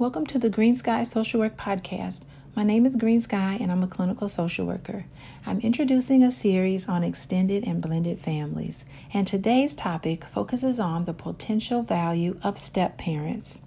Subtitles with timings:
[0.00, 2.22] Welcome to the Green Sky Social Work Podcast.
[2.56, 5.04] My name is Green Sky and I'm a clinical social worker.
[5.44, 11.12] I'm introducing a series on extended and blended families, and today's topic focuses on the
[11.12, 13.60] potential value of step parents.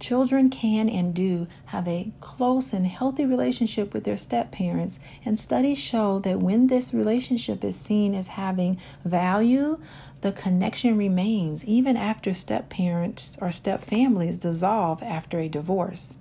[0.00, 5.38] Children can and do have a close and healthy relationship with their step parents, and
[5.38, 9.80] studies show that when this relationship is seen as having value,
[10.20, 16.14] the connection remains even after step parents or step families dissolve after a divorce.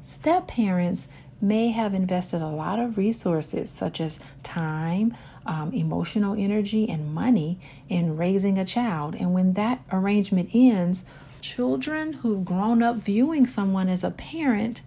[0.00, 1.08] Step parents
[1.44, 7.58] may have invested a lot of resources, such as time, um, emotional energy, and money,
[7.88, 9.14] in raising a child.
[9.14, 11.04] And when that arrangement ends,
[11.40, 14.80] children who've grown up viewing someone as a parent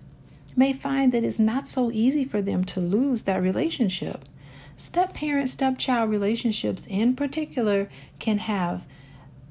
[0.55, 4.26] may find that it's not so easy for them to lose that relationship.
[4.76, 7.89] Step parent step child relationships, in particular,
[8.20, 8.85] can have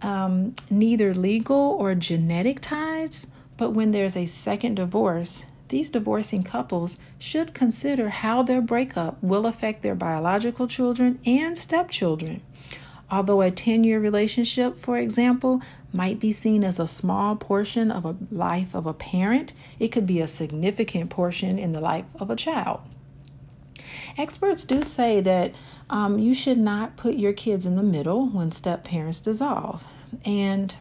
[0.03, 6.99] um, neither legal or genetic ties, but when there's a second divorce, these divorcing couples
[7.19, 12.43] should consider how their breakup will affect their biological children and stepchildren.
[13.11, 18.05] Although a 10 year relationship, for example, might be seen as a small portion of
[18.05, 22.31] a life of a parent, it could be a significant portion in the life of
[22.31, 22.81] a child.
[24.19, 25.53] Experts do say that
[25.89, 29.85] um, you should not put your kids in the middle when step parents dissolve.
[30.25, 30.75] And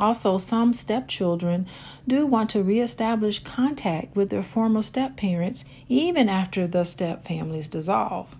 [0.00, 1.66] also, some stepchildren
[2.06, 7.68] do want to reestablish contact with their former step parents even after the step families
[7.68, 8.34] dissolve.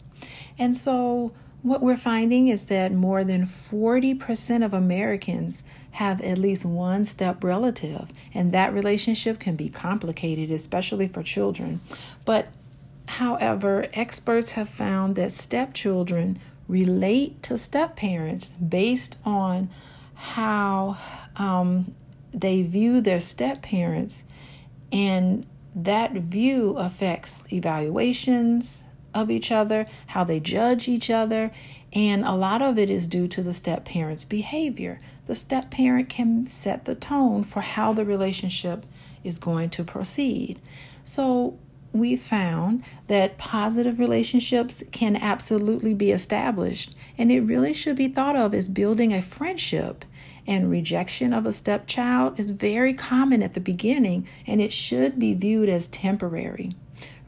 [0.58, 6.64] And so, what we're finding is that more than 40% of Americans have at least
[6.64, 11.80] one step relative, and that relationship can be complicated, especially for children.
[12.24, 12.48] But
[13.06, 19.68] however, experts have found that stepchildren relate to step parents based on
[20.20, 20.98] how
[21.36, 21.94] um,
[22.32, 24.24] they view their step parents,
[24.92, 28.82] and that view affects evaluations,
[29.14, 31.50] of each other, how they judge each other,
[31.92, 34.98] and a lot of it is due to the step parent's behavior.
[35.26, 38.86] The step parent can set the tone for how the relationship
[39.24, 40.60] is going to proceed.
[41.04, 41.58] So,
[41.92, 48.36] we found that positive relationships can absolutely be established, and it really should be thought
[48.36, 50.04] of as building a friendship.
[50.46, 55.34] And rejection of a stepchild is very common at the beginning, and it should be
[55.34, 56.72] viewed as temporary.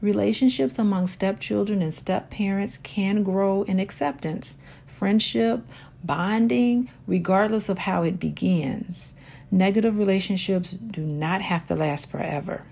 [0.01, 5.61] Relationships among stepchildren and stepparents can grow in acceptance, friendship,
[6.03, 9.13] bonding, regardless of how it begins.
[9.49, 12.65] Negative relationships do not have to last forever.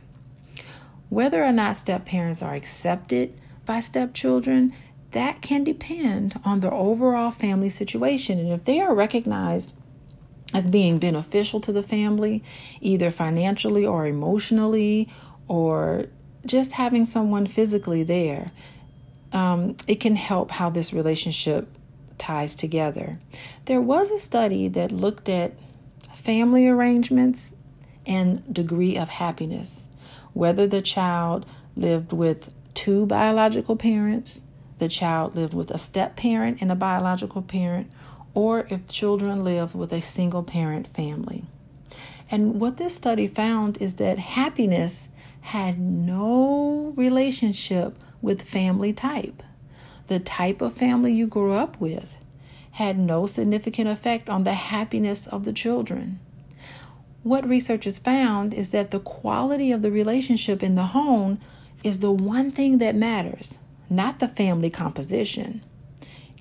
[1.11, 4.73] Whether or not step parents are accepted by stepchildren,
[5.11, 8.39] that can depend on the overall family situation.
[8.39, 9.73] And if they are recognized
[10.53, 12.41] as being beneficial to the family,
[12.79, 15.09] either financially or emotionally,
[15.49, 16.05] or
[16.45, 18.49] just having someone physically there,
[19.33, 21.67] um, it can help how this relationship
[22.19, 23.19] ties together.
[23.65, 25.51] There was a study that looked at
[26.15, 27.51] family arrangements
[28.05, 29.87] and degree of happiness,
[30.33, 31.45] whether the child
[31.75, 34.43] lived with two biological parents,
[34.79, 37.91] the child lived with a step parent and a biological parent,
[38.33, 41.43] or if children lived with a single parent family.
[42.29, 45.09] And what this study found is that happiness
[45.41, 49.43] had no relationship with family type.
[50.07, 52.15] The type of family you grew up with
[52.71, 56.19] had no significant effect on the happiness of the children.
[57.23, 61.39] What researchers found is that the quality of the relationship in the home
[61.83, 63.59] is the one thing that matters,
[63.91, 65.63] not the family composition.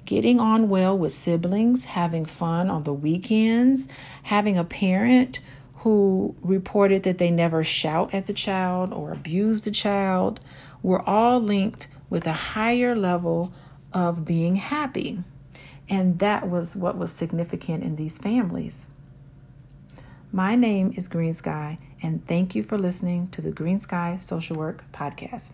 [0.07, 3.89] Getting on well with siblings, having fun on the weekends,
[4.25, 5.41] having a parent
[5.77, 10.41] who reported that they never shout at the child or abuse the child
[10.83, 13.53] were all linked with a higher level
[13.93, 15.23] of being happy.
[15.91, 18.87] And that was what was significant in these families.
[20.33, 24.57] My name is Green Sky, and thank you for listening to the Green Sky Social
[24.57, 25.51] Work Podcast.